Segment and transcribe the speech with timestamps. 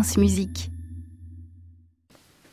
[0.00, 0.70] France Musique.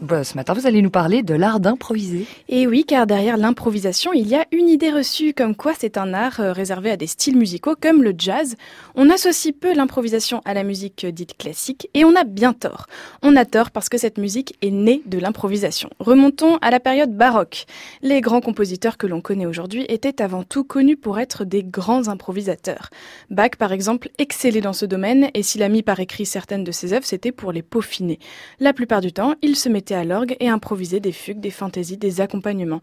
[0.02, 2.26] Bah, ce matin, vous allez nous parler de l'art d'improviser.
[2.50, 6.16] Et oui, car derrière l'improvisation, il y a une idée reçue comme quoi c'est un
[6.16, 8.56] art euh, réservé à des styles musicaux comme le jazz.
[8.96, 12.88] On associe peu l'improvisation à la musique dite classique et on a bien tort.
[13.22, 15.92] On a tort parce que cette musique est née de l'improvisation.
[16.00, 17.66] Remontons à la période baroque.
[18.02, 22.08] Les grands compositeurs que l'on connaît aujourd'hui étaient avant tout connus pour être des grands
[22.08, 22.90] improvisateurs.
[23.30, 26.72] Bach, par exemple, excellait dans ce domaine et s'il a mis par écrit certaines de
[26.72, 28.18] ses œuvres, c'était pour les peaufiner.
[28.60, 31.98] La plupart du temps, il se mettait à l'orgue et improviser des fugues, des fantaisies,
[31.98, 32.82] des accompagnements.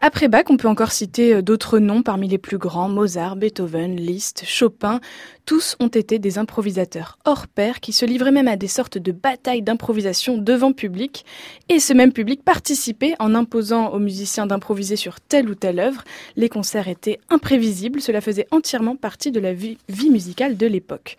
[0.00, 3.96] Après Bach, on peut encore citer euh, d'autres noms parmi les plus grands, Mozart, Beethoven,
[3.96, 5.00] Liszt, Chopin.
[5.46, 9.12] Tous ont été des improvisateurs hors pair qui se livraient même à des sortes de
[9.12, 11.24] batailles d'improvisation devant public.
[11.68, 16.04] Et ce même public participait en imposant aux musiciens d'improviser sur telle ou telle œuvre.
[16.36, 21.16] Les concerts étaient imprévisibles, cela faisait entièrement partie de la vie, vie musicale de l'époque.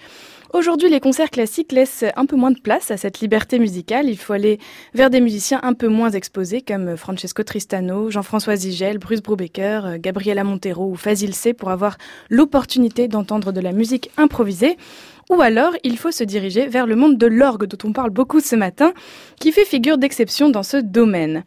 [0.55, 4.07] Aujourd'hui, les concerts classiques laissent un peu moins de place à cette liberté musicale.
[4.07, 4.57] Il faut aller
[4.93, 10.45] vers des musiciens un peu moins exposés comme Francesco Tristano, Jean-François Zigel, Bruce Brubaker, Gabriela
[10.45, 11.97] Montero ou Fazil C pour avoir
[12.29, 14.77] l'opportunité d'entendre de la musique improvisée.
[15.29, 18.39] Ou alors, il faut se diriger vers le monde de l'orgue dont on parle beaucoup
[18.39, 18.93] ce matin,
[19.41, 21.43] qui fait figure d'exception dans ce domaine.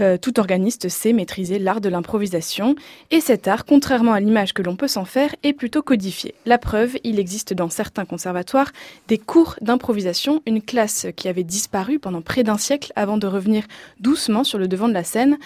[0.00, 2.74] Euh, tout organiste sait maîtriser l'art de l'improvisation,
[3.10, 6.34] et cet art, contrairement à l'image que l'on peut s'en faire, est plutôt codifié.
[6.46, 8.72] La preuve, il existe dans certains conservatoires
[9.08, 13.64] des cours d'improvisation, une classe qui avait disparu pendant près d'un siècle avant de revenir
[14.00, 15.38] doucement sur le devant de la scène.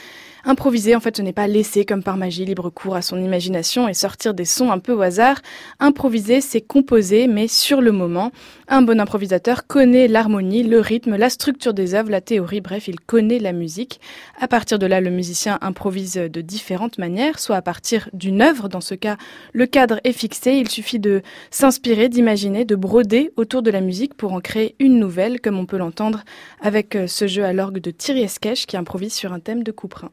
[0.48, 3.88] Improviser, en fait, ce n'est pas laisser comme par magie libre cours à son imagination
[3.88, 5.40] et sortir des sons un peu au hasard.
[5.80, 8.30] Improviser, c'est composer, mais sur le moment.
[8.68, 13.00] Un bon improvisateur connaît l'harmonie, le rythme, la structure des œuvres, la théorie, bref, il
[13.00, 14.00] connaît la musique.
[14.38, 18.68] À partir de là, le musicien improvise de différentes manières, soit à partir d'une œuvre,
[18.68, 19.16] dans ce cas,
[19.52, 24.14] le cadre est fixé, il suffit de s'inspirer, d'imaginer, de broder autour de la musique
[24.14, 26.22] pour en créer une nouvelle, comme on peut l'entendre
[26.60, 30.12] avec ce jeu à l'orgue de Thierry Esquèche qui improvise sur un thème de Couperin.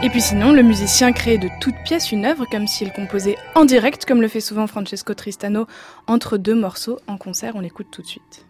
[0.00, 3.64] Et puis sinon, le musicien crée de toutes pièces une œuvre comme s'il composait en
[3.64, 5.66] direct, comme le fait souvent Francesco Tristano,
[6.06, 7.56] entre deux morceaux en concert.
[7.56, 8.47] On l'écoute tout de suite.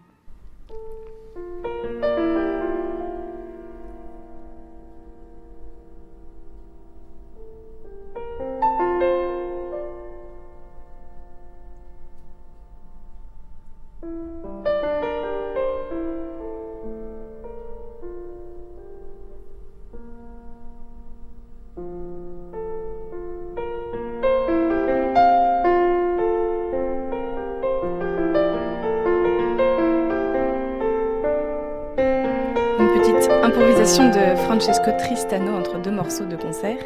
[33.43, 36.77] Improvisation de Francesco Tristano entre deux morceaux de concert.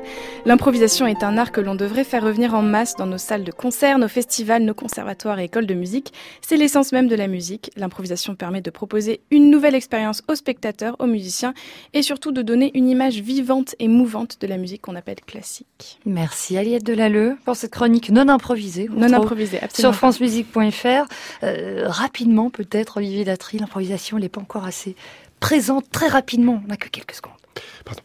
[0.45, 3.51] L'improvisation est un art que l'on devrait faire revenir en masse dans nos salles de
[3.51, 6.13] concert, nos festivals, nos conservatoires et écoles de musique.
[6.41, 7.71] C'est l'essence même de la musique.
[7.75, 11.53] L'improvisation permet de proposer une nouvelle expérience aux spectateurs, aux musiciens
[11.93, 15.99] et surtout de donner une image vivante et mouvante de la musique qu'on appelle classique.
[16.05, 18.89] Merci Aliette Delalleux pour cette chronique non improvisée.
[18.91, 19.93] Non improvisée, absolument.
[19.93, 21.07] Sur francemusique.fr.
[21.43, 24.95] Euh, rapidement peut-être, Olivier Datry, l'improvisation n'est pas encore assez
[25.43, 26.61] présente très rapidement.
[26.63, 27.33] On n'a que quelques secondes.
[27.83, 28.01] Pardon.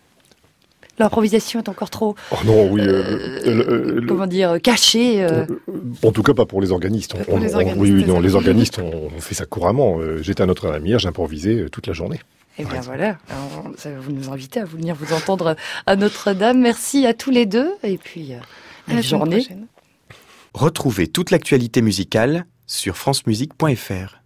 [0.99, 2.17] L'improvisation est encore trop.
[2.33, 2.81] Oh non, oui.
[2.81, 5.23] Euh, euh, comment dire, cachée.
[5.23, 5.47] Euh.
[6.03, 7.15] En tout cas, pas pour les organistes.
[7.25, 9.99] pour les organistes oui, oui, non, les organistes, on, fait ça couramment.
[10.21, 12.21] J'étais à notre amir, j'improvisais toute la journée.
[12.59, 13.19] Et eh bien voilà,
[14.01, 15.55] vous nous inviter à venir vous entendre
[15.87, 16.59] à Notre-Dame.
[16.59, 19.47] Merci à tous les deux et puis à la journée.
[20.55, 24.19] Retrouvez toute l'actualité musicale sur francemusique.fr.